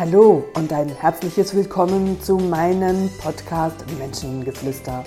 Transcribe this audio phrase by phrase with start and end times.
[0.00, 5.04] Hallo und ein herzliches Willkommen zu meinem Podcast Menschengeflüster.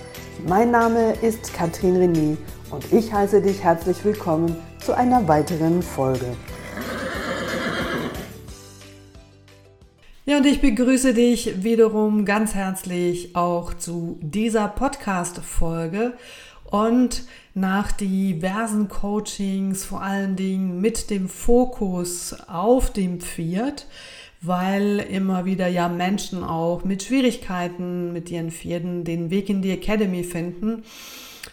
[0.47, 2.37] Mein Name ist Katrin René
[2.69, 6.37] und ich heiße dich herzlich willkommen zu einer weiteren Folge.
[10.25, 16.13] Ja, und ich begrüße dich wiederum ganz herzlich auch zu dieser Podcast-Folge.
[16.65, 17.23] Und
[17.55, 23.87] nach diversen Coachings, vor allen Dingen mit dem Fokus auf dem Pferd,
[24.43, 29.71] weil immer wieder ja Menschen auch mit Schwierigkeiten mit ihren Pferden den Weg in die
[29.71, 30.83] Academy finden.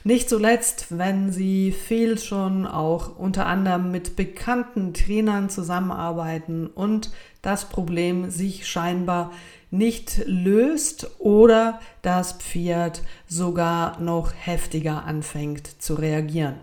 [0.03, 7.11] Nicht zuletzt, wenn sie viel schon auch unter anderem mit bekannten Trainern zusammenarbeiten und
[7.43, 9.33] das Problem sich scheinbar
[9.70, 16.57] nicht löst oder das Pferd sogar noch heftiger anfängt zu reagieren.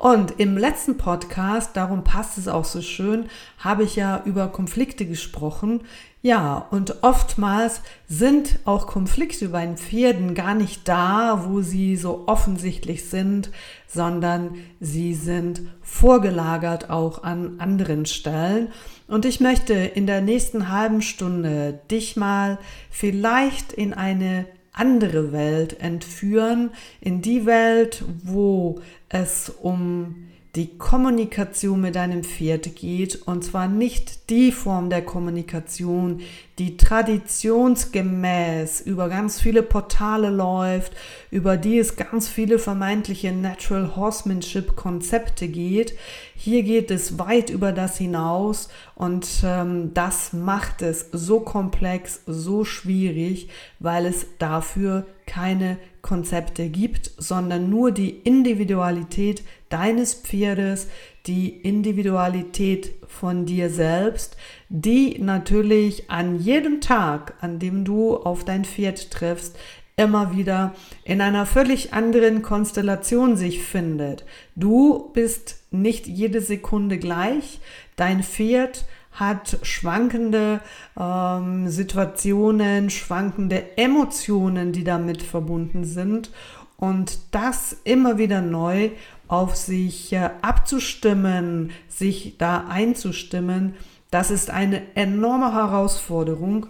[0.00, 3.26] Und im letzten Podcast, darum passt es auch so schön,
[3.58, 5.82] habe ich ja über Konflikte gesprochen.
[6.22, 12.24] Ja, und oftmals sind auch Konflikte bei den Pferden gar nicht da, wo sie so
[12.28, 13.50] offensichtlich sind,
[13.86, 18.68] sondern sie sind vorgelagert auch an anderen Stellen.
[19.06, 22.56] Und ich möchte in der nächsten halben Stunde dich mal
[22.90, 26.70] vielleicht in eine andere Welt entführen,
[27.02, 28.80] in die Welt, wo
[29.10, 36.22] es um die Kommunikation mit deinem Pferd geht und zwar nicht die Form der Kommunikation,
[36.58, 40.92] die traditionsgemäß über ganz viele Portale läuft,
[41.30, 45.94] über die es ganz viele vermeintliche Natural Horsemanship Konzepte geht.
[46.42, 52.64] Hier geht es weit über das hinaus und ähm, das macht es so komplex, so
[52.64, 60.88] schwierig, weil es dafür keine Konzepte gibt, sondern nur die Individualität deines Pferdes,
[61.26, 64.38] die Individualität von dir selbst,
[64.70, 69.58] die natürlich an jedem Tag, an dem du auf dein Pferd triffst,
[70.00, 70.74] immer wieder
[71.04, 74.24] in einer völlig anderen Konstellation sich findet.
[74.56, 77.60] Du bist nicht jede Sekunde gleich.
[77.96, 80.60] Dein Pferd hat schwankende
[80.98, 86.30] ähm, Situationen, schwankende Emotionen, die damit verbunden sind.
[86.78, 88.90] Und das immer wieder neu
[89.28, 93.74] auf sich äh, abzustimmen, sich da einzustimmen,
[94.10, 96.66] das ist eine enorme Herausforderung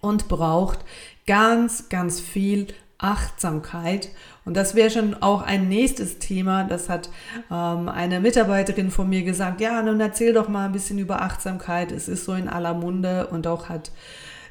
[0.00, 0.84] und braucht
[1.26, 4.08] ganz, ganz viel Achtsamkeit.
[4.44, 6.64] Und das wäre schon auch ein nächstes Thema.
[6.64, 7.10] Das hat
[7.50, 9.60] ähm, eine Mitarbeiterin von mir gesagt.
[9.60, 11.92] Ja, nun erzähl doch mal ein bisschen über Achtsamkeit.
[11.92, 13.90] Es ist so in aller Munde und auch hat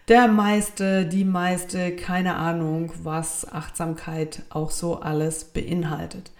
[0.07, 6.31] der meiste, die meiste keine Ahnung, was Achtsamkeit auch so alles beinhaltet.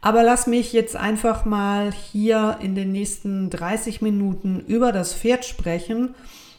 [0.00, 5.44] Aber lass mich jetzt einfach mal hier in den nächsten 30 Minuten über das Pferd
[5.44, 6.14] sprechen.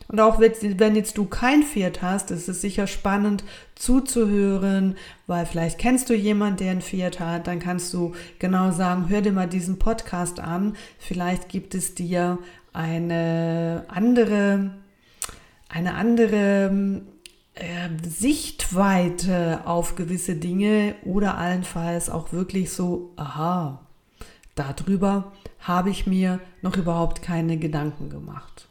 [0.09, 3.43] Und auch wenn jetzt du kein Pferd hast, ist es sicher spannend
[3.75, 4.97] zuzuhören,
[5.27, 9.21] weil vielleicht kennst du jemanden, der ein Pferd hat, dann kannst du genau sagen, hör
[9.21, 10.75] dir mal diesen Podcast an.
[10.97, 12.39] Vielleicht gibt es dir
[12.73, 14.71] eine andere,
[15.69, 17.03] eine andere
[17.53, 23.85] äh, Sichtweite auf gewisse Dinge oder allenfalls auch wirklich so, aha,
[24.55, 28.68] darüber habe ich mir noch überhaupt keine Gedanken gemacht.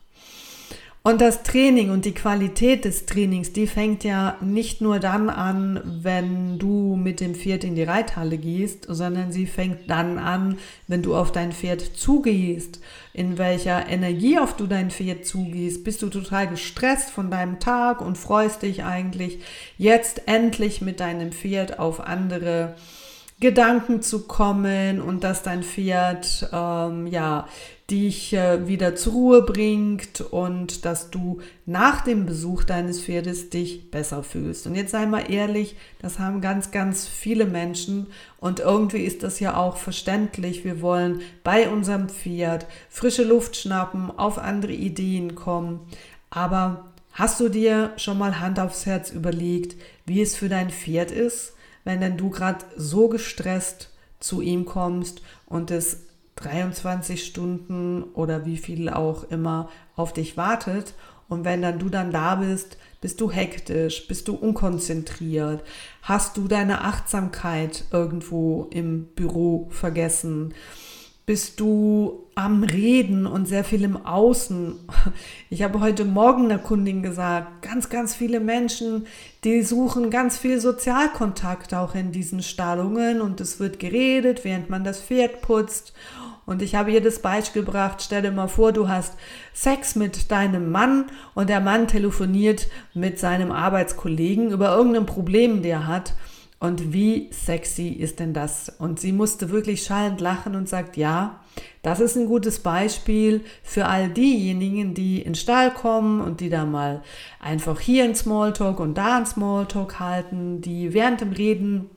[1.08, 5.80] Und das Training und die Qualität des Trainings, die fängt ja nicht nur dann an,
[6.02, 11.00] wenn du mit dem Pferd in die Reithalle gehst, sondern sie fängt dann an, wenn
[11.00, 12.82] du auf dein Pferd zugehst,
[13.14, 15.82] in welcher Energie auf du dein Pferd zugehst.
[15.82, 19.38] Bist du total gestresst von deinem Tag und freust dich eigentlich
[19.78, 22.74] jetzt endlich mit deinem Pferd auf andere
[23.40, 27.46] Gedanken zu kommen und dass dein Pferd ähm, ja
[27.90, 33.90] dich äh, wieder zur Ruhe bringt und dass du nach dem Besuch deines Pferdes dich
[33.90, 34.66] besser fühlst.
[34.66, 39.40] Und jetzt sei mal ehrlich, das haben ganz, ganz viele Menschen und irgendwie ist das
[39.40, 40.64] ja auch verständlich.
[40.64, 45.80] Wir wollen bei unserem Pferd frische Luft schnappen, auf andere Ideen kommen.
[46.30, 51.10] Aber hast du dir schon mal Hand aufs Herz überlegt, wie es für dein Pferd
[51.10, 51.54] ist?
[51.88, 53.88] wenn denn du gerade so gestresst
[54.20, 56.07] zu ihm kommst und es
[56.38, 60.94] 23 Stunden oder wie viel auch immer auf dich wartet
[61.28, 65.62] und wenn dann du dann da bist, bist du hektisch, bist du unkonzentriert,
[66.02, 70.54] hast du deine Achtsamkeit irgendwo im Büro vergessen,
[71.26, 74.76] bist du am Reden und sehr viel im Außen.
[75.50, 79.06] Ich habe heute Morgen der Kundin gesagt, ganz, ganz viele Menschen,
[79.44, 84.84] die suchen ganz viel Sozialkontakt auch in diesen Stallungen und es wird geredet, während man
[84.84, 85.92] das Pferd putzt.
[86.48, 89.18] Und ich habe hier das Beispiel gebracht, stell dir mal vor, du hast
[89.52, 91.04] Sex mit deinem Mann
[91.34, 96.14] und der Mann telefoniert mit seinem Arbeitskollegen über irgendein Problem, der er hat.
[96.58, 98.72] Und wie sexy ist denn das?
[98.78, 101.38] Und sie musste wirklich schallend lachen und sagt, ja,
[101.82, 106.64] das ist ein gutes Beispiel für all diejenigen, die in Stall kommen und die da
[106.64, 107.02] mal
[107.40, 111.90] einfach hier ein Smalltalk und da ein Smalltalk halten, die während dem Reden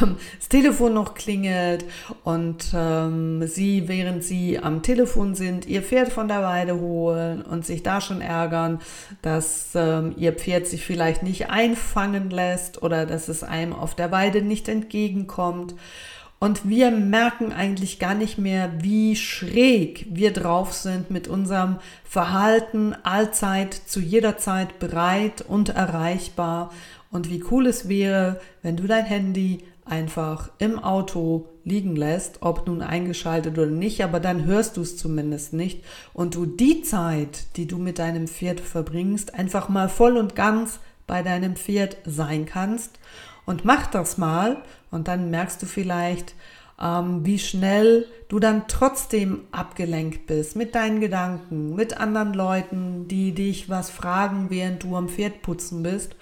[0.00, 1.84] das Telefon noch klingelt
[2.24, 7.66] und ähm, sie, während sie am Telefon sind, ihr Pferd von der Weide holen und
[7.66, 8.80] sich da schon ärgern,
[9.20, 14.10] dass ähm, ihr Pferd sich vielleicht nicht einfangen lässt oder dass es einem auf der
[14.10, 15.74] Weide nicht entgegenkommt.
[16.42, 22.96] Und wir merken eigentlich gar nicht mehr, wie schräg wir drauf sind mit unserem Verhalten
[23.04, 26.72] allzeit, zu jeder Zeit bereit und erreichbar.
[27.12, 32.66] Und wie cool es wäre, wenn du dein Handy einfach im Auto liegen lässt, ob
[32.66, 37.56] nun eingeschaltet oder nicht, aber dann hörst du es zumindest nicht und du die Zeit,
[37.56, 42.46] die du mit deinem Pferd verbringst, einfach mal voll und ganz bei deinem Pferd sein
[42.46, 42.98] kannst
[43.44, 46.34] und mach das mal und dann merkst du vielleicht,
[46.80, 53.32] ähm, wie schnell du dann trotzdem abgelenkt bist mit deinen Gedanken, mit anderen Leuten, die
[53.32, 56.14] dich was fragen, während du am Pferd putzen bist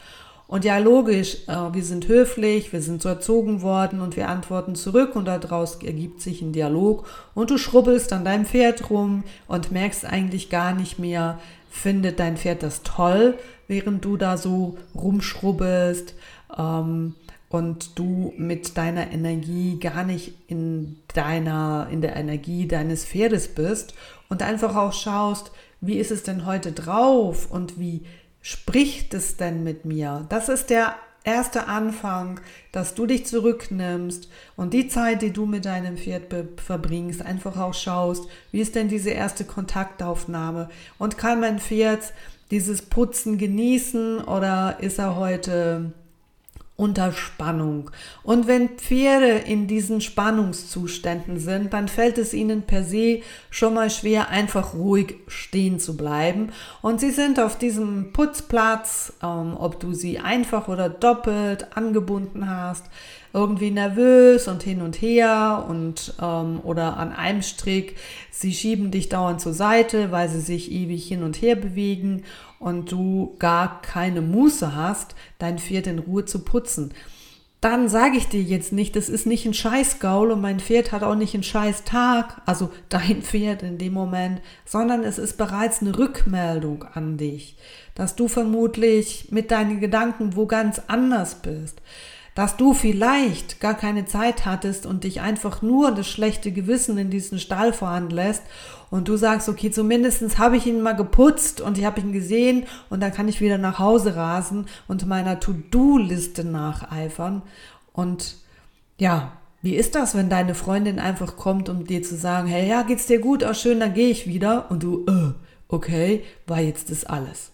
[0.51, 4.75] und ja, logisch, äh, wir sind höflich, wir sind so erzogen worden und wir antworten
[4.75, 7.07] zurück und daraus ergibt sich ein Dialog.
[7.35, 11.39] Und du schrubbelst an deinem Pferd rum und merkst eigentlich gar nicht mehr,
[11.71, 13.39] findet dein Pferd das toll,
[13.69, 16.17] während du da so rumschrubbelst
[16.59, 17.15] ähm,
[17.49, 23.95] und du mit deiner Energie gar nicht in deiner, in der Energie deines Pferdes bist
[24.29, 28.03] und einfach auch schaust, wie ist es denn heute drauf und wie
[28.43, 30.27] spricht es denn mit mir?
[30.29, 32.41] Das ist der erste Anfang,
[32.73, 37.75] dass du dich zurücknimmst und die Zeit, die du mit deinem Pferd verbringst, einfach auch
[37.75, 42.13] schaust, wie ist denn diese erste Kontaktaufnahme und kann mein Pferd
[42.51, 45.93] dieses Putzen genießen oder ist er heute
[46.81, 47.91] unter Spannung.
[48.23, 53.91] Und wenn Pferde in diesen Spannungszuständen sind, dann fällt es ihnen per se schon mal
[53.91, 56.53] schwer, einfach ruhig stehen zu bleiben.
[56.81, 62.87] Und sie sind auf diesem Putzplatz, ähm, ob du sie einfach oder doppelt angebunden hast,
[63.35, 67.97] irgendwie nervös und hin und her und ähm, oder an einem Strick.
[68.31, 72.25] Sie schieben dich dauernd zur Seite, weil sie sich ewig hin und her bewegen
[72.61, 76.93] und du gar keine Muße hast, dein Pferd in Ruhe zu putzen.
[77.63, 81.03] Dann sage ich dir jetzt nicht, das ist nicht ein Scheißgaul und mein Pferd hat
[81.03, 85.99] auch nicht einen Scheißtag, also dein Pferd in dem Moment, sondern es ist bereits eine
[85.99, 87.57] Rückmeldung an dich,
[87.95, 91.83] dass du vermutlich mit deinen Gedanken wo ganz anders bist
[92.35, 97.11] dass du vielleicht gar keine Zeit hattest und dich einfach nur das schlechte Gewissen in
[97.11, 98.43] diesen Stall fahren lässt
[98.91, 102.65] und du sagst, okay, zumindestens habe ich ihn mal geputzt und ich habe ihn gesehen
[102.89, 107.43] und dann kann ich wieder nach Hause rasen und meiner To-Do-Liste nacheifern.
[107.93, 108.37] Und
[108.99, 109.33] ja,
[109.63, 113.07] wie ist das, wenn deine Freundin einfach kommt, um dir zu sagen, hey, ja, geht's
[113.07, 115.33] dir gut, auch schön, dann gehe ich wieder und du, äh,
[115.69, 117.53] okay, war jetzt das alles.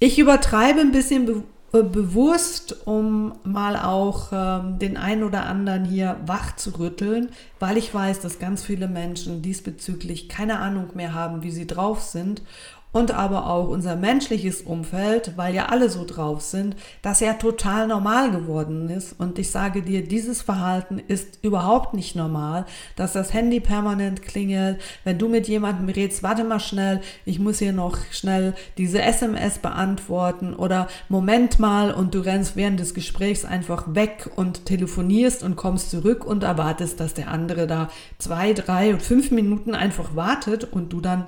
[0.00, 6.16] Ich übertreibe ein bisschen äh, bewusst, um mal auch ähm, den einen oder anderen hier
[6.24, 7.30] wach zu rütteln,
[7.60, 12.02] weil ich weiß, dass ganz viele Menschen diesbezüglich keine Ahnung mehr haben, wie sie drauf
[12.02, 12.42] sind
[12.92, 17.86] und aber auch unser menschliches Umfeld, weil ja alle so drauf sind, dass er total
[17.86, 19.14] normal geworden ist.
[19.18, 22.64] Und ich sage dir, dieses Verhalten ist überhaupt nicht normal,
[22.96, 27.58] dass das Handy permanent klingelt, wenn du mit jemandem redest, warte mal schnell, ich muss
[27.58, 33.44] hier noch schnell diese SMS beantworten oder Moment mal und du rennst während des Gesprächs
[33.44, 38.92] einfach weg und telefonierst und kommst zurück und erwartest, dass der andere da zwei, drei
[38.92, 41.26] und fünf Minuten einfach wartet und du dann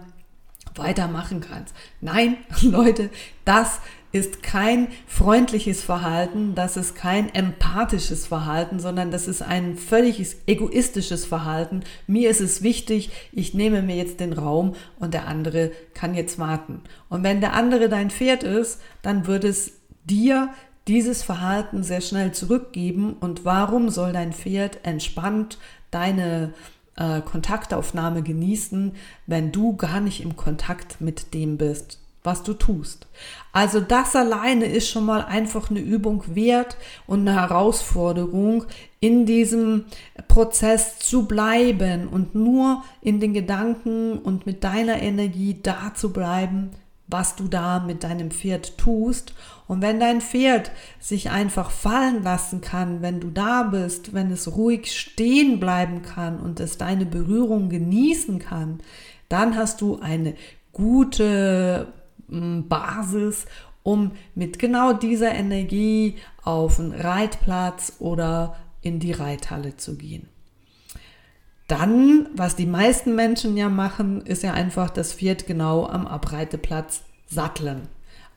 [0.75, 1.75] weitermachen kannst.
[2.01, 3.11] Nein, Leute,
[3.45, 3.81] das
[4.13, 11.25] ist kein freundliches Verhalten, das ist kein empathisches Verhalten, sondern das ist ein völliges egoistisches
[11.25, 11.83] Verhalten.
[12.09, 16.41] Mir ist es wichtig, ich nehme mir jetzt den Raum und der andere kann jetzt
[16.41, 16.83] warten.
[17.09, 19.75] Und wenn der andere dein Pferd ist, dann wird es
[20.05, 20.51] dir
[20.89, 23.15] dieses Verhalten sehr schnell zurückgeben.
[23.21, 25.59] Und warum soll dein Pferd entspannt
[25.93, 26.53] deine
[27.01, 28.93] äh, Kontaktaufnahme genießen,
[29.27, 33.07] wenn du gar nicht im Kontakt mit dem bist, was du tust.
[33.53, 36.77] Also das alleine ist schon mal einfach eine Übung wert
[37.07, 38.67] und eine Herausforderung,
[39.01, 39.87] in diesem
[40.29, 46.71] Prozess zu bleiben und nur in den Gedanken und mit deiner Energie da zu bleiben,
[47.07, 49.33] was du da mit deinem Pferd tust
[49.71, 54.57] Und wenn dein Pferd sich einfach fallen lassen kann, wenn du da bist, wenn es
[54.57, 58.81] ruhig stehen bleiben kann und es deine Berührung genießen kann,
[59.29, 60.35] dann hast du eine
[60.73, 61.87] gute
[62.29, 63.47] hm, Basis,
[63.85, 70.29] um mit genau dieser Energie auf einen Reitplatz oder in die Reithalle zu gehen.
[71.69, 77.05] Dann, was die meisten Menschen ja machen, ist ja einfach das Pferd genau am Abreiteplatz
[77.29, 77.83] satteln.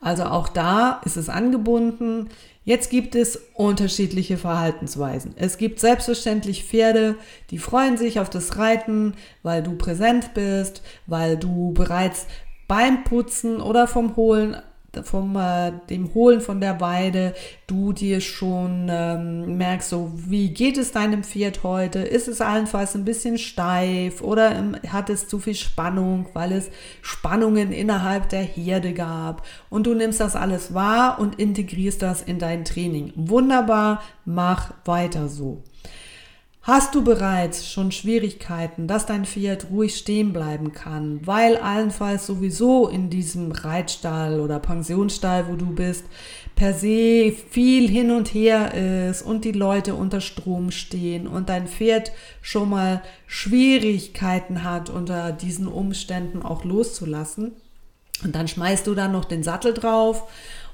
[0.03, 2.29] Also auch da ist es angebunden.
[2.65, 5.33] Jetzt gibt es unterschiedliche Verhaltensweisen.
[5.37, 7.15] Es gibt selbstverständlich Pferde,
[7.49, 12.25] die freuen sich auf das Reiten, weil du präsent bist, weil du bereits
[12.67, 14.57] beim Putzen oder vom Holen
[15.01, 17.33] vom äh, dem Holen von der Weide
[17.65, 21.99] du dir schon ähm, merkst, so wie geht es deinem Pferd heute?
[21.99, 26.69] Ist es allenfalls ein bisschen steif oder ähm, hat es zu viel Spannung, weil es
[27.01, 29.45] Spannungen innerhalb der Herde gab?
[29.69, 33.13] Und du nimmst das alles wahr und integrierst das in dein Training.
[33.15, 35.63] Wunderbar, mach weiter so.
[36.65, 42.87] Hast du bereits schon Schwierigkeiten, dass dein Pferd ruhig stehen bleiben kann, weil allenfalls sowieso
[42.87, 46.05] in diesem Reitstall oder Pensionsstall, wo du bist,
[46.55, 51.67] per se viel hin und her ist und die Leute unter Strom stehen und dein
[51.67, 57.51] Pferd schon mal Schwierigkeiten hat, unter diesen Umständen auch loszulassen?
[58.23, 60.29] Und dann schmeißt du dann noch den Sattel drauf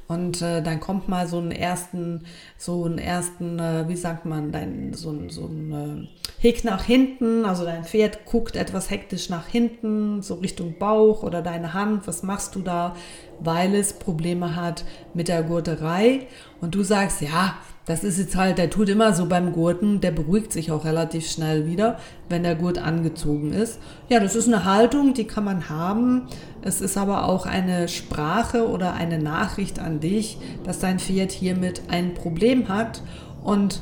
[0.10, 2.26] und äh, dann kommt mal so einen ersten,
[2.58, 6.08] so einen ersten, äh, wie sagt man, dein, so, so ein äh,
[6.40, 7.46] Hick nach hinten.
[7.46, 12.08] Also dein Pferd guckt etwas hektisch nach hinten, so Richtung Bauch oder deine Hand.
[12.08, 12.96] Was machst du da?
[13.40, 16.26] Weil es Probleme hat mit der Gurterei.
[16.60, 17.58] Und du sagst, ja,
[17.90, 21.28] das ist jetzt halt, der tut immer so beim Gurten, der beruhigt sich auch relativ
[21.28, 21.98] schnell wieder,
[22.30, 23.80] wenn der Gurt angezogen ist.
[24.10, 26.28] Ja, das ist eine Haltung, die kann man haben.
[26.62, 31.82] Es ist aber auch eine Sprache oder eine Nachricht an dich, dass dein Pferd hiermit
[31.90, 33.02] ein Problem hat.
[33.44, 33.82] Und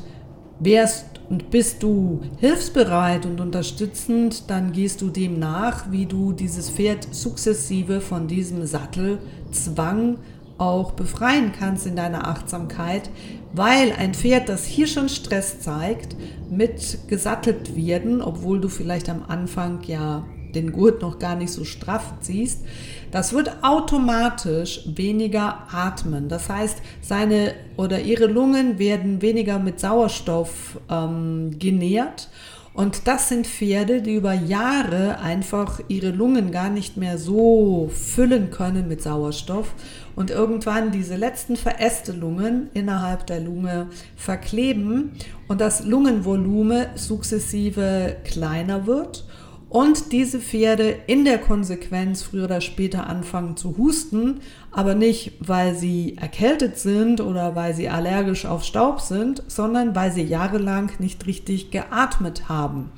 [0.59, 6.69] wärst und bist du hilfsbereit und unterstützend, dann gehst du dem nach, wie du dieses
[6.69, 10.19] Pferd sukzessive von diesem Sattelzwang
[10.57, 13.09] auch befreien kannst in deiner Achtsamkeit,
[13.53, 16.15] weil ein Pferd, das hier schon Stress zeigt,
[16.49, 20.25] mit gesattelt werden, obwohl du vielleicht am Anfang ja
[20.55, 22.65] den Gurt noch gar nicht so straff ziehst,
[23.11, 26.29] das wird automatisch weniger atmen.
[26.29, 32.29] Das heißt, seine oder ihre Lungen werden weniger mit Sauerstoff ähm, genährt
[32.77, 38.51] und das sind Pferde, die über Jahre einfach ihre Lungen gar nicht mehr so füllen
[38.51, 39.73] können mit Sauerstoff
[40.15, 45.13] und irgendwann diese letzten Verästelungen innerhalb der Lunge verkleben
[45.47, 49.26] und das Lungenvolumen sukzessive kleiner wird
[49.69, 54.39] und diese Pferde in der Konsequenz früher oder später anfangen zu husten,
[54.71, 60.11] aber nicht, weil sie erkältet sind oder weil sie allergisch auf Staub sind, sondern weil
[60.11, 62.91] sie jahrelang nicht richtig geatmet haben.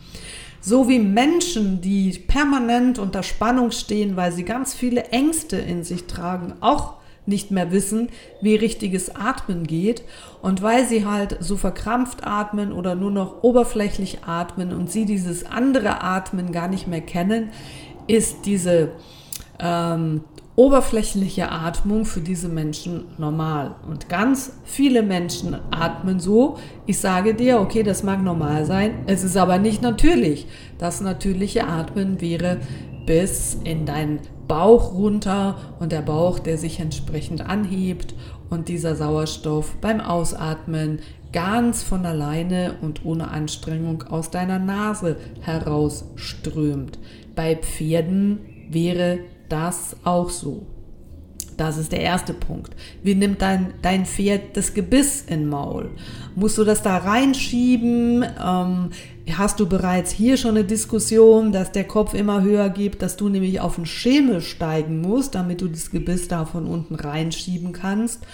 [0.61, 6.05] So wie Menschen, die permanent unter Spannung stehen, weil sie ganz viele Ängste in sich
[6.05, 6.99] tragen, auch
[7.29, 8.09] nicht mehr wissen,
[8.41, 10.03] wie richtiges Atmen geht.
[10.41, 15.45] Und weil sie halt so verkrampft atmen oder nur noch oberflächlich atmen und sie dieses
[15.45, 17.51] andere Atmen gar nicht mehr kennen,
[18.07, 18.91] ist diese
[19.59, 20.21] ähm,
[20.59, 23.75] oberflächliche Atmung für diese Menschen normal.
[23.88, 26.57] Und ganz viele Menschen atmen so.
[26.86, 30.48] Ich sage dir, okay, das mag normal sein, es ist aber nicht natürlich.
[30.77, 32.57] Das natürliche Atmen wäre
[33.05, 34.19] bis in deinen
[34.50, 38.15] Bauch runter und der Bauch, der sich entsprechend anhebt
[38.50, 41.00] und dieser Sauerstoff beim Ausatmen
[41.32, 46.98] ganz von alleine und ohne Anstrengung aus deiner Nase herausströmt.
[47.36, 48.39] Bei Pferden
[48.70, 50.65] wäre das auch so.
[51.60, 52.74] Das ist der erste Punkt.
[53.04, 55.92] Wie nimmt dein, dein Pferd das Gebiss in Maul?
[56.34, 58.24] Musst du das da reinschieben?
[58.24, 58.92] Ähm,
[59.34, 63.28] hast du bereits hier schon eine Diskussion, dass der Kopf immer höher gibt, dass du
[63.28, 68.25] nämlich auf den Schemel steigen musst, damit du das Gebiss da von unten reinschieben kannst?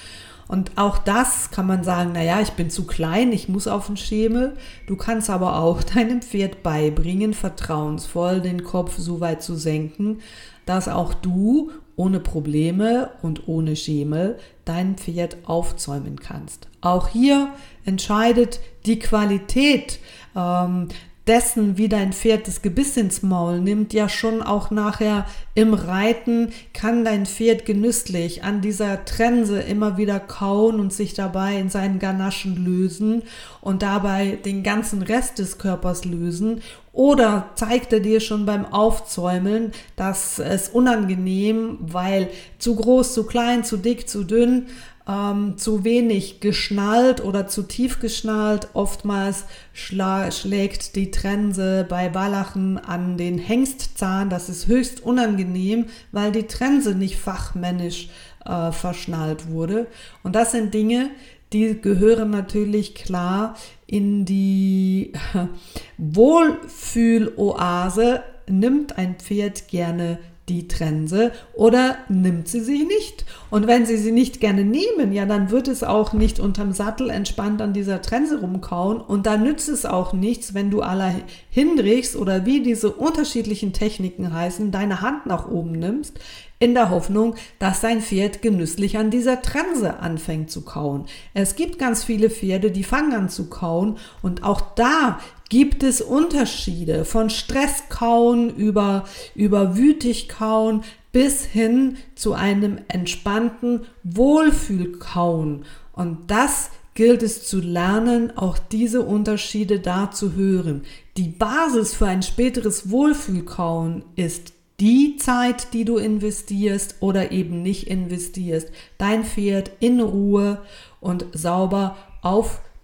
[0.47, 3.97] Und auch das kann man sagen, naja, ich bin zu klein, ich muss auf den
[3.97, 4.55] Schemel.
[4.85, 10.19] Du kannst aber auch deinem Pferd beibringen, vertrauensvoll den Kopf so weit zu senken,
[10.67, 16.67] dass auch du ohne Probleme und ohne Schemel dein Pferd aufzäumen kannst.
[16.81, 17.49] Auch hier
[17.85, 19.99] entscheidet die Qualität
[20.35, 20.89] ähm,
[21.27, 26.49] dessen, wie dein Pferd das Gebiss ins Maul nimmt, ja schon auch nachher im Reiten
[26.73, 31.99] kann dein Pferd genüsslich an dieser Trense immer wieder kauen und sich dabei in seinen
[31.99, 33.23] Ganaschen lösen
[33.61, 36.61] und dabei den ganzen Rest des Körpers lösen.
[36.93, 43.63] Oder zeigt er dir schon beim Aufzäumeln, dass es unangenehm, weil zu groß, zu klein,
[43.63, 44.67] zu dick, zu dünn,
[45.07, 48.69] ähm, zu wenig geschnallt oder zu tief geschnallt.
[48.73, 54.29] Oftmals schlägt die Trense bei Wallachen an den Hengstzahn.
[54.29, 58.09] Das ist höchst unangenehm, weil die Trense nicht fachmännisch
[58.45, 59.87] äh, verschnallt wurde.
[60.23, 61.09] Und das sind Dinge,
[61.53, 65.13] die gehören natürlich klar in die
[65.97, 68.23] Wohlfühloase.
[68.47, 73.25] Nimmt ein Pferd gerne die Trense oder nimmt sie sie nicht.
[73.49, 77.09] Und wenn sie sie nicht gerne nehmen, ja, dann wird es auch nicht unterm Sattel
[77.09, 81.15] entspannt an dieser Trense rumkauen und da nützt es auch nichts, wenn du aller
[81.49, 86.19] hindrichst oder wie diese unterschiedlichen Techniken heißen, deine Hand nach oben nimmst,
[86.59, 91.05] in der Hoffnung, dass dein Pferd genüsslich an dieser Trense anfängt zu kauen.
[91.33, 96.01] Es gibt ganz viele Pferde, die fangen an zu kauen und auch da gibt es
[96.01, 105.65] Unterschiede von Stresskauen über, über Wütigkauen bis hin zu einem entspannten Wohlfühlkauen.
[105.93, 110.83] Und das gilt es zu lernen, auch diese Unterschiede da zu hören.
[111.17, 117.87] Die Basis für ein späteres Wohlfühlkauen ist die Zeit, die du investierst oder eben nicht
[117.87, 120.61] investierst, dein Pferd in Ruhe
[120.99, 121.95] und sauber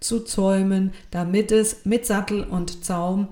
[0.02, 3.28] aufzuzäumen, damit es mit Sattel und Zaum,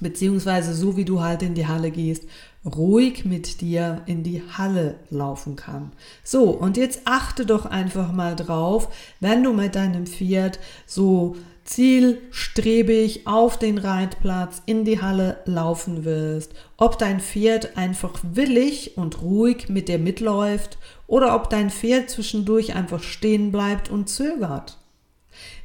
[0.00, 2.24] beziehungsweise so wie du halt in die Halle gehst,
[2.64, 5.92] ruhig mit dir in die Halle laufen kann.
[6.22, 13.26] So, und jetzt achte doch einfach mal drauf, wenn du mit deinem Pferd so zielstrebig
[13.26, 19.68] auf den Reitplatz in die Halle laufen wirst, ob dein Pferd einfach willig und ruhig
[19.68, 24.79] mit dir mitläuft oder ob dein Pferd zwischendurch einfach stehen bleibt und zögert.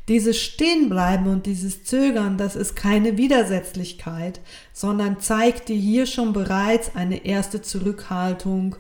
[0.08, 4.40] Dieses Stehenbleiben und dieses Zögern, das ist keine Widersetzlichkeit,
[4.72, 8.76] sondern zeigt dir hier schon bereits eine erste Zurückhaltung,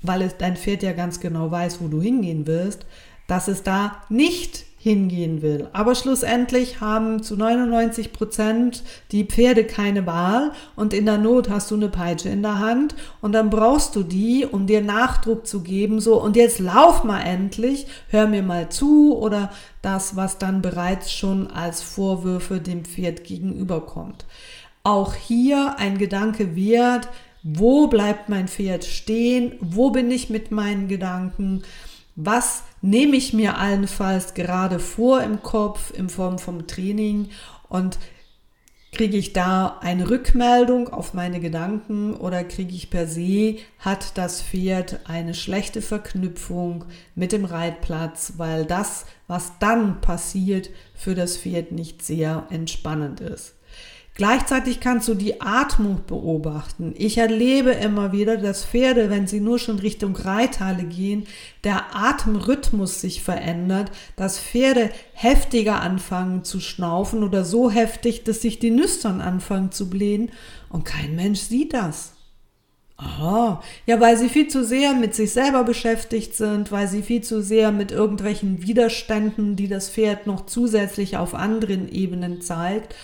[0.00, 2.86] weil es dein Pferd ja ganz genau weiß, wo du hingehen wirst,
[3.26, 5.68] dass es da nicht hingehen will.
[5.74, 8.82] Aber schlussendlich haben zu 99 Prozent
[9.12, 12.94] die Pferde keine Wahl und in der Not hast du eine Peitsche in der Hand
[13.20, 17.20] und dann brauchst du die, um dir Nachdruck zu geben, so und jetzt lauf mal
[17.20, 19.50] endlich, hör mir mal zu oder
[19.82, 24.24] das, was dann bereits schon als Vorwürfe dem Pferd gegenüberkommt.
[24.82, 27.10] Auch hier ein Gedanke wert,
[27.42, 31.64] wo bleibt mein Pferd stehen, wo bin ich mit meinen Gedanken,
[32.16, 37.28] was nehme ich mir allenfalls gerade vor im Kopf in Form vom Training
[37.68, 37.98] und
[38.92, 44.42] kriege ich da eine Rückmeldung auf meine Gedanken oder kriege ich per se, hat das
[44.42, 51.70] Pferd eine schlechte Verknüpfung mit dem Reitplatz, weil das, was dann passiert, für das Pferd
[51.70, 53.54] nicht sehr entspannend ist.
[54.20, 56.92] Gleichzeitig kannst du die Atmung beobachten.
[56.98, 61.26] Ich erlebe immer wieder, dass Pferde, wenn sie nur schon Richtung Reithalle gehen,
[61.64, 68.58] der Atemrhythmus sich verändert, dass Pferde heftiger anfangen zu schnaufen oder so heftig, dass sich
[68.58, 70.32] die Nüstern anfangen zu blähen
[70.68, 72.12] und kein Mensch sieht das.
[72.98, 77.22] Aha, ja, weil sie viel zu sehr mit sich selber beschäftigt sind, weil sie viel
[77.22, 82.94] zu sehr mit irgendwelchen Widerständen, die das Pferd noch zusätzlich auf anderen Ebenen zeigt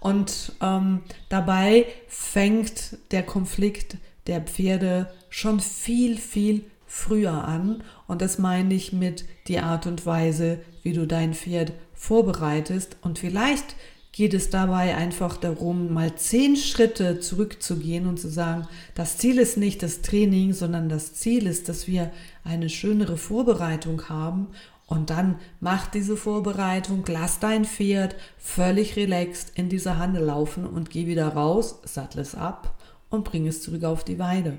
[0.00, 7.82] und ähm, dabei fängt der Konflikt der Pferde schon viel, viel früher an.
[8.06, 12.96] Und das meine ich mit die Art und Weise, wie du dein Pferd vorbereitest.
[13.02, 13.76] Und vielleicht
[14.12, 19.56] geht es dabei einfach darum, mal zehn Schritte zurückzugehen und zu sagen, das Ziel ist
[19.56, 22.10] nicht das Training, sondern das Ziel ist, dass wir
[22.42, 24.48] eine schönere Vorbereitung haben
[24.90, 30.90] und dann mach diese Vorbereitung, lass dein Pferd völlig relaxed in diese Handel laufen und
[30.90, 32.76] geh wieder raus, sattel es ab
[33.08, 34.58] und bring es zurück auf die Weide.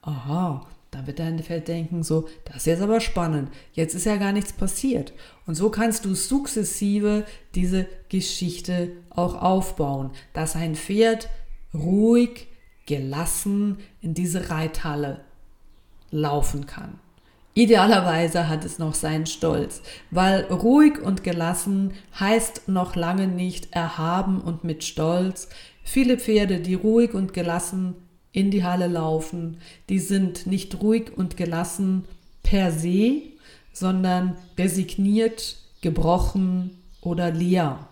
[0.00, 4.16] Aha, dann wird dein Pferd denken so, das ist jetzt aber spannend, jetzt ist ja
[4.16, 5.12] gar nichts passiert.
[5.46, 11.28] Und so kannst du sukzessive diese Geschichte auch aufbauen, dass ein Pferd
[11.74, 12.46] ruhig,
[12.86, 15.20] gelassen in diese Reithalle
[16.10, 16.98] laufen kann.
[17.54, 24.40] Idealerweise hat es noch seinen Stolz, weil ruhig und gelassen heißt noch lange nicht erhaben
[24.40, 25.48] und mit Stolz.
[25.82, 27.96] Viele Pferde, die ruhig und gelassen
[28.32, 29.58] in die Halle laufen,
[29.88, 32.04] die sind nicht ruhig und gelassen
[32.44, 33.22] per se,
[33.72, 37.88] sondern resigniert, gebrochen oder leer.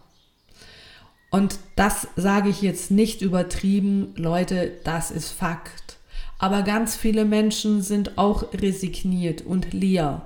[1.31, 5.98] Und das sage ich jetzt nicht übertrieben, Leute, das ist Fakt.
[6.39, 10.23] Aber ganz viele Menschen sind auch resigniert und leer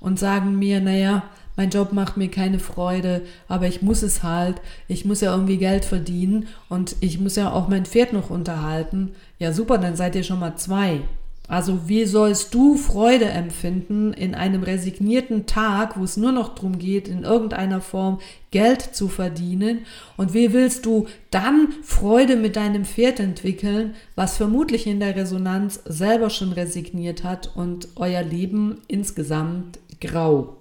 [0.00, 1.24] und sagen mir, naja,
[1.56, 5.58] mein Job macht mir keine Freude, aber ich muss es halt, ich muss ja irgendwie
[5.58, 9.12] Geld verdienen und ich muss ja auch mein Pferd noch unterhalten.
[9.38, 11.02] Ja, super, dann seid ihr schon mal zwei.
[11.50, 16.78] Also wie sollst du Freude empfinden in einem resignierten Tag, wo es nur noch darum
[16.78, 18.20] geht, in irgendeiner Form
[18.52, 19.80] Geld zu verdienen?
[20.16, 25.82] Und wie willst du dann Freude mit deinem Pferd entwickeln, was vermutlich in der Resonanz
[25.86, 30.56] selber schon resigniert hat und euer Leben insgesamt grau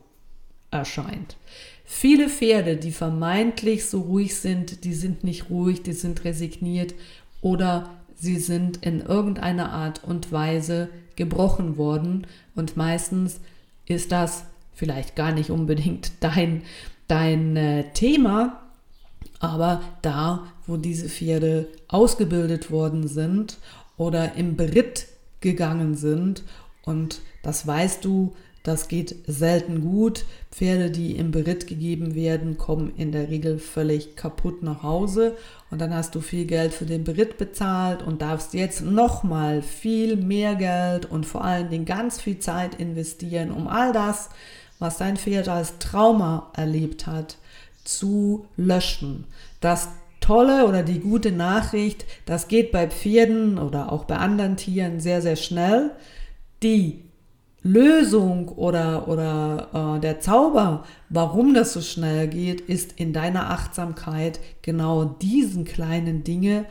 [0.71, 1.37] erscheint?
[1.85, 6.95] Viele Pferde, die vermeintlich so ruhig sind, die sind nicht ruhig, die sind resigniert
[7.41, 13.39] oder sie sind in irgendeiner Art und Weise gebrochen worden und meistens
[13.85, 16.63] ist das vielleicht gar nicht unbedingt dein,
[17.07, 18.61] dein äh, Thema,
[19.39, 23.57] aber da, wo diese Pferde ausgebildet worden sind
[23.97, 25.07] oder im Beritt
[25.41, 26.43] gegangen sind
[26.83, 30.25] und das weißt du, das geht selten gut.
[30.51, 35.37] Pferde, die im Beritt gegeben werden, kommen in der Regel völlig kaputt nach Hause
[35.71, 40.17] und dann hast du viel Geld für den Beritt bezahlt und darfst jetzt nochmal viel
[40.17, 44.29] mehr Geld und vor allen Dingen ganz viel Zeit investieren, um all das,
[44.79, 47.37] was dein Pferd als Trauma erlebt hat,
[47.83, 49.25] zu löschen.
[49.61, 54.99] Das Tolle oder die gute Nachricht, das geht bei Pferden oder auch bei anderen Tieren
[54.99, 55.91] sehr, sehr schnell.
[56.61, 57.08] Die
[57.61, 64.39] Lösung oder, oder äh, der Zauber, warum das so schnell geht, ist in deiner Achtsamkeit
[64.61, 66.65] genau diesen kleinen Dinge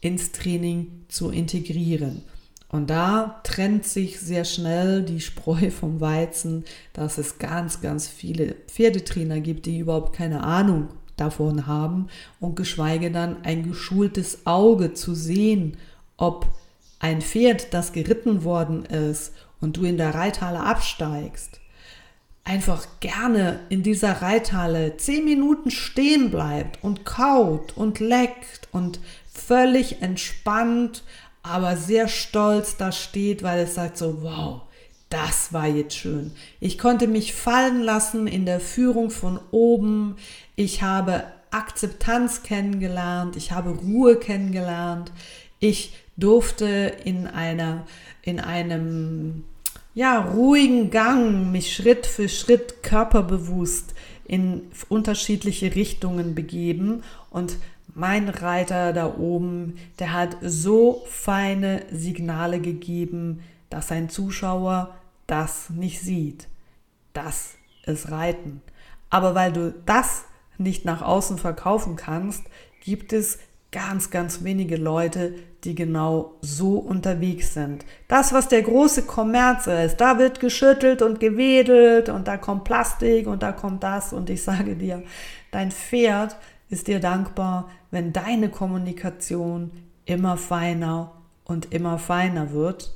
[0.00, 2.22] ins Training zu integrieren.
[2.68, 8.56] Und da trennt sich sehr schnell die Spreu vom Weizen, dass es ganz, ganz viele
[8.66, 12.08] Pferdetrainer gibt, die überhaupt keine Ahnung davon haben
[12.40, 15.76] und geschweige dann ein geschultes Auge zu sehen,
[16.16, 16.46] ob
[16.98, 21.60] ein Pferd, das geritten worden ist und du in der Reithalle absteigst,
[22.44, 29.00] einfach gerne in dieser Reithalle zehn Minuten stehen bleibt und kaut und leckt und
[29.32, 31.02] völlig entspannt,
[31.42, 34.62] aber sehr stolz da steht, weil es sagt so, wow,
[35.08, 36.32] das war jetzt schön.
[36.60, 40.16] Ich konnte mich fallen lassen in der Führung von oben.
[40.56, 43.36] Ich habe Akzeptanz kennengelernt.
[43.36, 45.12] Ich habe Ruhe kennengelernt.
[45.60, 47.86] Ich durfte in einer,
[48.22, 49.44] in einem,
[49.94, 57.56] ja, ruhigen Gang mich Schritt für Schritt körperbewusst in unterschiedliche Richtungen begeben und
[57.94, 64.94] mein Reiter da oben, der hat so feine Signale gegeben, dass ein Zuschauer
[65.26, 66.46] das nicht sieht.
[67.14, 67.54] Das
[67.86, 68.60] ist Reiten.
[69.08, 70.24] Aber weil du das
[70.58, 72.44] nicht nach außen verkaufen kannst,
[72.80, 73.38] gibt es
[73.72, 77.84] ganz, ganz wenige Leute, die genau so unterwegs sind.
[78.08, 83.26] Das, was der große Kommerz ist, da wird geschüttelt und gewedelt und da kommt Plastik
[83.26, 85.02] und da kommt das und ich sage dir,
[85.50, 86.36] dein Pferd
[86.68, 89.70] ist dir dankbar, wenn deine Kommunikation
[90.04, 91.12] immer feiner
[91.44, 92.94] und immer feiner wird.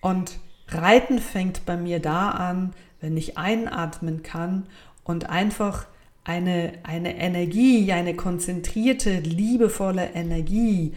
[0.00, 0.38] Und
[0.68, 4.66] Reiten fängt bei mir da an, wenn ich einatmen kann
[5.04, 5.86] und einfach
[6.26, 10.92] eine, eine Energie, eine konzentrierte, liebevolle Energie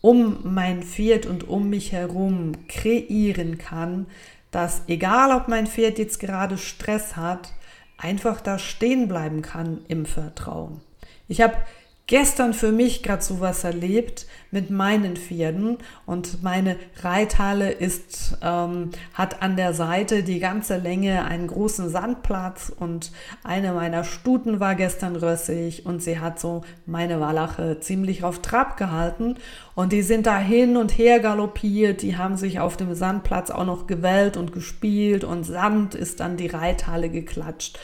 [0.00, 4.06] um mein Pferd und um mich herum kreieren kann,
[4.52, 7.52] dass egal ob mein Pferd jetzt gerade Stress hat,
[7.96, 10.80] einfach da stehen bleiben kann im Vertrauen.
[11.26, 11.56] Ich habe
[12.06, 15.78] gestern für mich gerade sowas erlebt mit meinen Pferden.
[16.06, 22.72] Und meine Reithalle ist, ähm, hat an der Seite die ganze Länge einen großen Sandplatz.
[22.74, 23.12] Und
[23.44, 25.86] eine meiner Stuten war gestern rössig.
[25.86, 29.36] Und sie hat so meine Wallache ziemlich auf Trab gehalten.
[29.74, 33.64] Und die sind da hin und her galoppiert, die haben sich auf dem Sandplatz auch
[33.64, 35.24] noch gewellt und gespielt.
[35.24, 37.78] Und Sand ist dann die Reithalle geklatscht.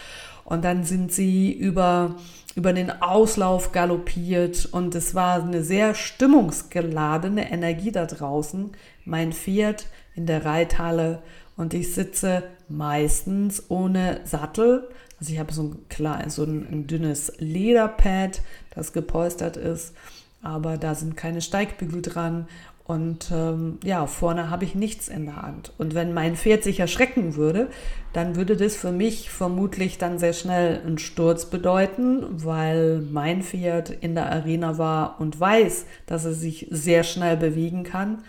[0.44, 2.16] Und dann sind sie über
[2.56, 8.72] über den Auslauf galoppiert und es war eine sehr stimmungsgeladene Energie da draußen.
[9.04, 11.22] Mein Pferd in der Reithalle
[11.56, 14.88] und ich sitze meistens ohne Sattel.
[15.18, 18.40] Also ich habe so ein, klar, so ein, ein dünnes Lederpad,
[18.74, 19.94] das gepolstert ist,
[20.42, 22.46] aber da sind keine Steigbügel dran
[22.87, 25.73] und ähm, ja, vorne habe ich nichts in der Hand.
[25.79, 27.68] Und wenn mein Pferd sich erschrecken würde,
[28.12, 33.88] dann würde das für mich vermutlich dann sehr schnell einen Sturz bedeuten, weil mein Pferd
[33.88, 38.23] in der Arena war und weiß, dass es sich sehr schnell bewegen kann.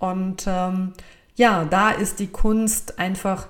[0.00, 0.92] Und ähm,
[1.36, 3.46] ja, da ist die Kunst einfach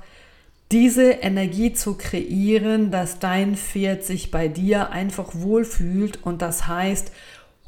[0.70, 7.12] diese Energie zu kreieren, dass dein Pferd sich bei dir einfach wohlfühlt und das heißt,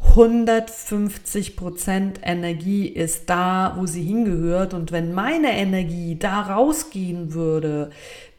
[0.02, 4.74] 150 Prozent Energie ist da, wo sie hingehört.
[4.74, 7.90] Und wenn meine Energie da rausgehen würde,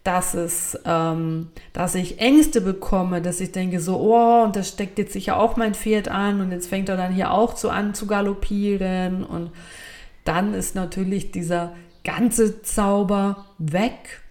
[0.03, 4.97] dass es, ähm, dass ich Ängste bekomme, dass ich denke so, oh, und das steckt
[4.97, 7.93] jetzt sicher auch mein Pferd an und jetzt fängt er dann hier auch zu an
[7.93, 9.51] zu galoppieren und
[10.23, 14.21] dann ist natürlich dieser ganze Zauber weg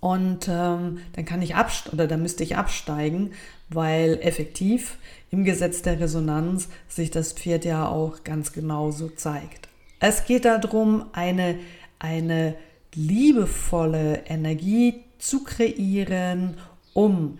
[0.00, 3.32] und ähm, dann kann ich absteigen oder dann müsste ich absteigen,
[3.68, 4.96] weil effektiv
[5.30, 9.68] im Gesetz der Resonanz sich das Pferd ja auch ganz genau so zeigt.
[10.00, 11.58] Es geht darum, eine,
[11.98, 12.54] eine
[12.94, 16.56] liebevolle Energie zu kreieren,
[16.94, 17.38] um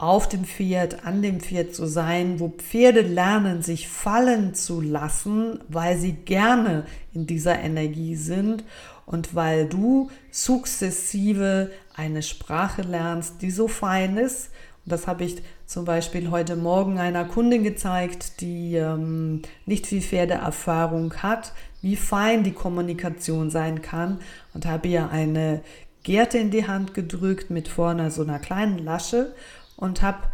[0.00, 5.60] auf dem Pferd, an dem Pferd zu sein, wo Pferde lernen, sich fallen zu lassen,
[5.68, 8.64] weil sie gerne in dieser Energie sind
[9.04, 14.50] und weil du sukzessive eine Sprache lernst, die so fein ist.
[14.86, 20.02] Und das habe ich zum Beispiel heute Morgen einer Kundin gezeigt, die ähm, nicht viel
[20.02, 24.18] Pferdeerfahrung hat, wie fein die Kommunikation sein kann.
[24.52, 25.62] Und habe ihr eine
[26.02, 29.32] Gerte in die Hand gedrückt mit vorne so einer kleinen Lasche
[29.76, 30.26] und habe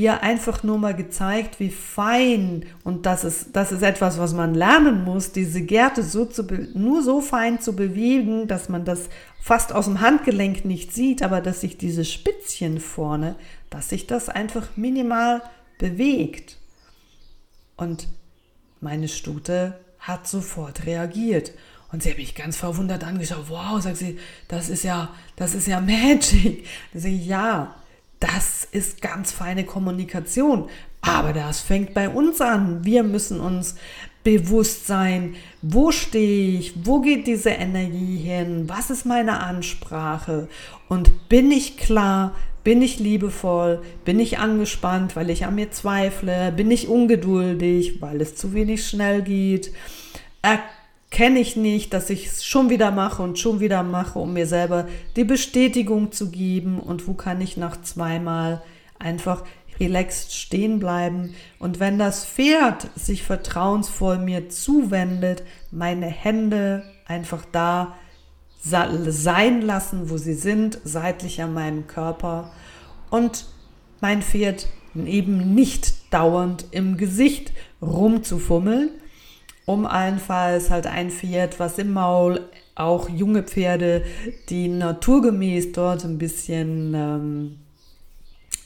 [0.00, 4.54] ihr einfach nur mal gezeigt, wie fein und das ist, das ist etwas, was man
[4.54, 6.42] lernen muss, diese Gerte so zu
[6.74, 9.10] nur so fein zu bewegen, dass man das
[9.40, 13.36] fast aus dem Handgelenk nicht sieht, aber dass sich diese Spitzchen vorne,
[13.68, 15.42] dass sich das einfach minimal
[15.78, 16.56] bewegt.
[17.76, 18.08] Und
[18.80, 21.52] meine Stute hat sofort reagiert.
[21.92, 23.46] Und sie hat mich ganz verwundert angeschaut.
[23.48, 26.64] Wow, sagt sie, das ist ja, das ist ja Magic.
[26.92, 27.74] Da sage ich, ja,
[28.20, 30.68] das ist ganz feine Kommunikation.
[31.00, 32.84] Aber das fängt bei uns an.
[32.84, 33.74] Wir müssen uns
[34.22, 40.48] bewusst sein, wo stehe ich, wo geht diese Energie hin, was ist meine Ansprache
[40.88, 46.52] und bin ich klar, bin ich liebevoll, bin ich angespannt, weil ich an mir zweifle,
[46.52, 49.72] bin ich ungeduldig, weil es zu wenig schnell geht,
[51.10, 54.46] erkenne ich nicht, dass ich es schon wieder mache und schon wieder mache, um mir
[54.46, 56.78] selber die Bestätigung zu geben.
[56.78, 58.62] Und wo kann ich nach zweimal
[59.00, 59.42] einfach
[59.80, 61.34] relaxed stehen bleiben?
[61.58, 65.42] Und wenn das Pferd sich vertrauensvoll mir zuwendet,
[65.72, 67.96] meine Hände einfach da
[68.62, 72.52] sein lassen, wo sie sind, seitlich an meinem Körper.
[73.10, 73.46] Und
[74.00, 78.90] mein Pferd eben nicht dauernd im Gesicht rumzufummeln,
[79.66, 82.40] um allenfalls halt ein Pferd, was im Maul,
[82.74, 84.04] auch junge Pferde,
[84.48, 87.56] die naturgemäß dort ein bisschen ähm,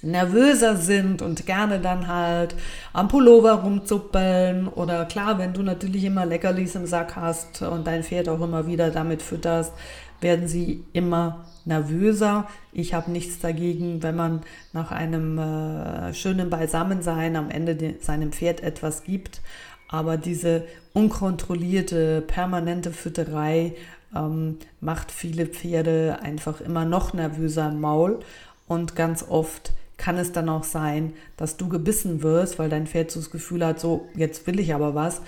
[0.04, 2.54] nervöser sind und gerne dann halt
[2.92, 8.02] am Pullover rumzuppeln oder klar, wenn du natürlich immer Leckerlis im Sack hast und dein
[8.02, 9.72] Pferd auch immer wieder damit fütterst,
[10.20, 12.46] werden sie immer nervöser.
[12.72, 14.40] Ich habe nichts dagegen, wenn man
[14.72, 19.40] nach einem äh, schönen Beisammensein am Ende de, seinem Pferd etwas gibt.
[19.88, 23.74] Aber diese unkontrollierte, permanente Fütterei
[24.14, 28.20] ähm, macht viele Pferde einfach immer noch nervöser im Maul.
[28.66, 33.10] Und ganz oft kann es dann auch sein, dass du gebissen wirst, weil dein Pferd
[33.10, 35.22] so das Gefühl hat, so, jetzt will ich aber was.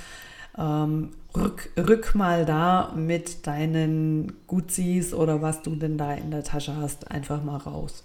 [0.59, 6.45] Ähm, rück, rück mal da mit deinen Gutsis oder was du denn da in der
[6.45, 8.05] Tasche hast, einfach mal raus.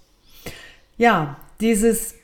[0.97, 2.15] Ja, dieses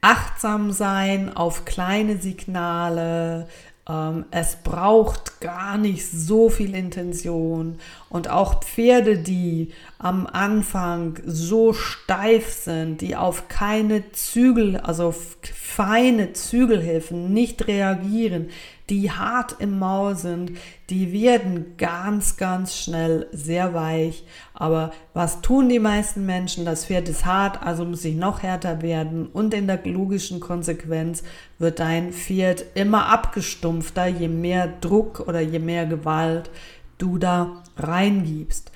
[0.00, 3.48] achtsam sein auf kleine Signale.
[3.88, 7.78] Ähm, es braucht gar nicht so viel Intention.
[8.08, 16.32] Und auch Pferde, die am Anfang so steif sind, die auf keine Zügel, also feine
[16.32, 18.48] Zügelhilfen nicht reagieren,
[18.90, 20.52] die hart im Maul sind,
[20.90, 24.24] die werden ganz, ganz schnell sehr weich.
[24.52, 26.64] Aber was tun die meisten Menschen?
[26.64, 29.26] Das Pferd ist hart, also muss ich noch härter werden.
[29.26, 31.22] Und in der logischen Konsequenz
[31.58, 36.50] wird dein Pferd immer abgestumpfter, je mehr Druck oder je mehr Gewalt
[36.98, 38.72] du da reingibst.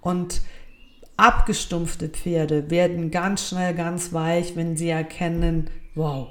[0.00, 0.40] Und
[1.18, 6.28] abgestumpfte Pferde werden ganz schnell ganz weich, wenn sie erkennen, wow,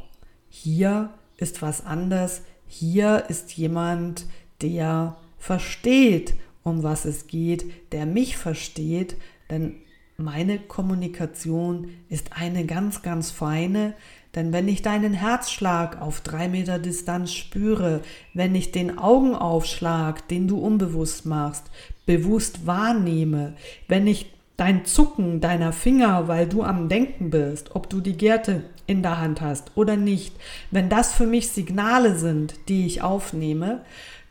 [0.50, 4.26] hier ist was anders, hier ist jemand,
[4.62, 9.16] der versteht, um was es geht, der mich versteht,
[9.50, 9.76] denn
[10.18, 13.94] meine Kommunikation ist eine ganz, ganz feine,
[14.36, 18.02] denn wenn ich deinen Herzschlag auf drei Meter Distanz spüre,
[18.34, 21.72] wenn ich den Augenaufschlag, den du unbewusst machst,
[22.06, 23.54] bewusst wahrnehme,
[23.88, 28.64] wenn ich dein Zucken deiner Finger, weil du am Denken bist, ob du die Gerte
[28.88, 30.36] in der Hand hast oder nicht,
[30.72, 33.84] wenn das für mich Signale sind, die ich aufnehme,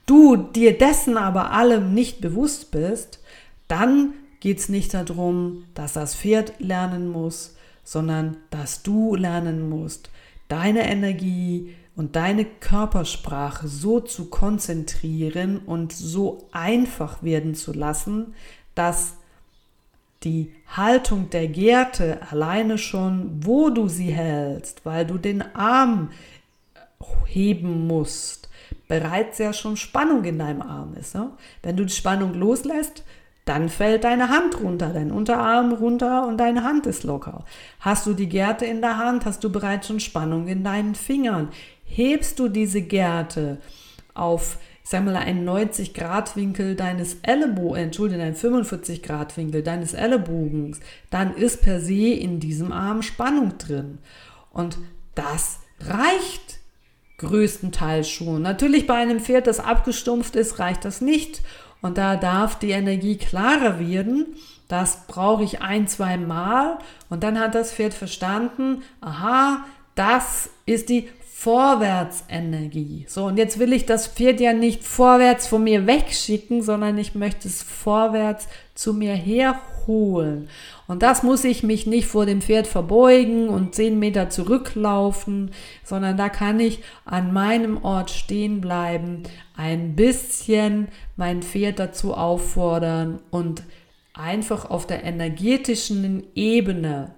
[0.07, 3.21] du dir dessen aber allem nicht bewusst bist,
[3.69, 10.11] dann geht es nicht darum, dass das Pferd lernen muss, sondern dass du lernen musst,
[10.49, 18.35] deine Energie und deine Körpersprache so zu konzentrieren und so einfach werden zu lassen,
[18.75, 19.15] dass
[20.27, 26.11] die Haltung der Gerte alleine schon, wo du sie hältst, weil du den Arm
[27.27, 28.49] heben musst,
[28.89, 31.15] bereits ja schon Spannung in deinem Arm ist.
[31.15, 31.31] Ne?
[31.63, 33.05] Wenn du die Spannung loslässt,
[33.45, 37.45] dann fällt deine Hand runter, dein Unterarm runter und deine Hand ist locker.
[37.79, 41.51] Hast du die Gerte in der Hand, hast du bereits schon Spannung in deinen Fingern.
[41.85, 43.59] Hebst du diese Gerte
[44.15, 50.79] auf ich sag mal, einen 90-Grad-Winkel deines Ellenbogens, entschuldige, einen 45-Grad-Winkel deines Ellenbogens,
[51.11, 53.99] dann ist per se in diesem Arm Spannung drin.
[54.53, 54.79] Und
[55.17, 56.61] das reicht
[57.19, 58.43] größtenteils schon.
[58.43, 61.43] Natürlich bei einem Pferd, das abgestumpft ist, reicht das nicht.
[61.83, 64.37] Und da darf die Energie klarer werden.
[64.69, 66.79] Das brauche ich ein, zwei Mal.
[67.11, 69.65] Und dann hat das Pferd verstanden, aha,
[69.97, 73.05] das ist die Vorwärtsenergie.
[73.09, 77.15] So, und jetzt will ich das Pferd ja nicht vorwärts von mir wegschicken, sondern ich
[77.15, 80.49] möchte es vorwärts zu mir herholen.
[80.89, 85.51] Und das muss ich mich nicht vor dem Pferd verbeugen und zehn Meter zurücklaufen,
[85.85, 89.25] sondern da kann ich an meinem Ort stehen bleiben,
[89.57, 93.63] ein bisschen mein Pferd dazu auffordern und
[94.15, 97.15] einfach auf der energetischen Ebene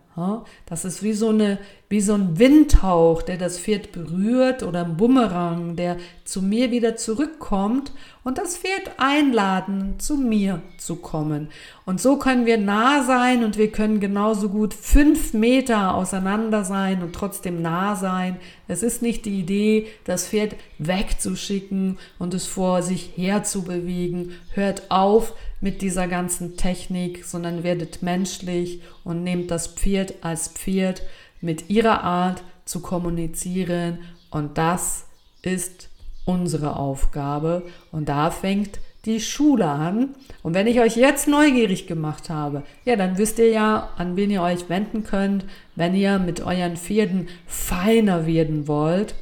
[0.67, 4.97] das ist wie so, eine, wie so ein Windhauch, der das Pferd berührt oder ein
[4.97, 7.93] Bumerang, der zu mir wieder zurückkommt
[8.25, 11.49] und das Pferd einladen, zu mir zu kommen.
[11.87, 17.03] Und so können wir nah sein und wir können genauso gut fünf Meter auseinander sein
[17.03, 18.37] und trotzdem nah sein.
[18.67, 24.33] Es ist nicht die Idee, das Pferd wegzuschicken und es vor sich her zu bewegen.
[24.53, 31.03] Hört auf, mit dieser ganzen Technik, sondern werdet menschlich und nehmt das Pferd als Pferd
[31.41, 33.99] mit ihrer Art zu kommunizieren.
[34.31, 35.07] Und das
[35.43, 35.89] ist
[36.25, 37.63] unsere Aufgabe.
[37.91, 40.15] Und da fängt die Schule an.
[40.43, 44.31] Und wenn ich euch jetzt neugierig gemacht habe, ja, dann wisst ihr ja, an wen
[44.31, 45.45] ihr euch wenden könnt,
[45.77, 49.15] wenn ihr mit euren Pferden feiner werden wollt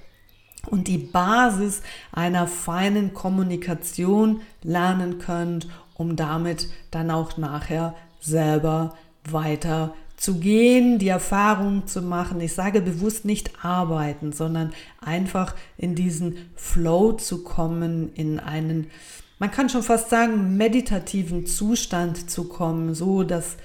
[0.67, 9.95] und die Basis einer feinen Kommunikation lernen könnt um damit dann auch nachher selber weiter
[10.17, 12.41] zu gehen, die Erfahrung zu machen.
[12.41, 18.91] Ich sage bewusst nicht arbeiten, sondern einfach in diesen Flow zu kommen, in einen,
[19.39, 23.57] man kann schon fast sagen, meditativen Zustand zu kommen, so dass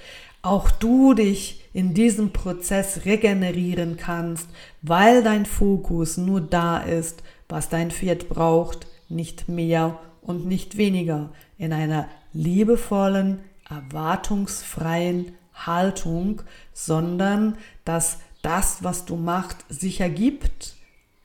[0.41, 4.48] auch du dich in diesem Prozess regenerieren kannst,
[4.82, 11.30] weil dein Fokus nur da ist, was dein Pferd braucht, nicht mehr und nicht weniger,
[11.58, 13.39] in einer liebevollen,
[13.70, 16.41] erwartungsfreien Haltung,
[16.74, 20.76] sondern dass das, was du machst, sich ergibt,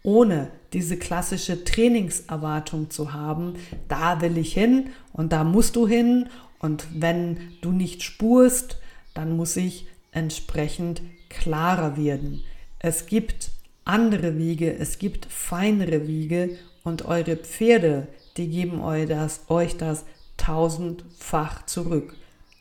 [0.02, 3.54] ohne diese klassische Trainingserwartung zu haben.
[3.88, 8.78] Da will ich hin und da musst du hin und wenn du nicht spurst,
[9.14, 12.42] dann muss ich entsprechend klarer werden.
[12.78, 13.50] Es gibt
[13.84, 20.04] andere Wege, es gibt feinere Wege und eure Pferde, die geben euch das, euch das
[20.36, 22.14] tausendfach zurück.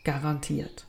[0.03, 0.85] Garantiert.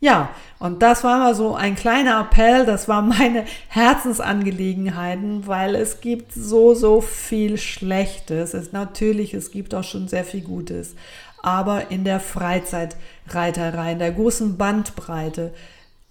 [0.00, 6.02] Ja, und das war mal so ein kleiner Appell, das war meine Herzensangelegenheiten, weil es
[6.02, 8.52] gibt so, so viel Schlechtes.
[8.52, 10.94] Es, natürlich, es gibt auch schon sehr viel Gutes.
[11.42, 15.54] Aber in der Freizeitreiterei, in der großen Bandbreite,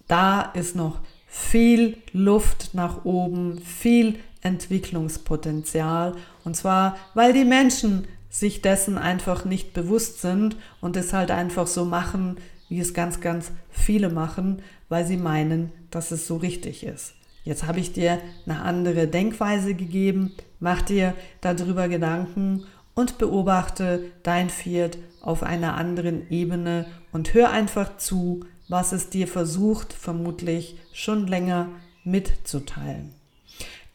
[0.07, 6.15] da ist noch viel Luft nach oben, viel Entwicklungspotenzial.
[6.43, 11.67] Und zwar, weil die Menschen sich dessen einfach nicht bewusst sind und es halt einfach
[11.67, 16.83] so machen, wie es ganz, ganz viele machen, weil sie meinen, dass es so richtig
[16.83, 17.13] ist.
[17.43, 18.17] Jetzt habe ich dir
[18.47, 22.63] eine andere Denkweise gegeben, mach dir darüber Gedanken
[22.95, 29.27] und beobachte dein Pferd auf einer anderen Ebene und hör einfach zu, was es dir
[29.27, 31.69] versucht, vermutlich schon länger
[32.03, 33.13] mitzuteilen.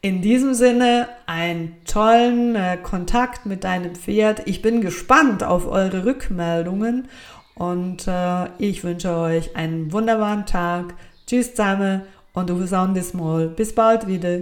[0.01, 4.43] In diesem Sinne einen tollen äh, Kontakt mit deinem Pferd.
[4.47, 7.09] Ich bin gespannt auf eure Rückmeldungen
[7.57, 10.95] und äh, ich wünsche euch einen wunderbaren Tag.
[11.27, 12.59] Tschüss zusammen und du
[12.95, 13.49] bis Mal.
[13.49, 14.39] Bis bald wieder.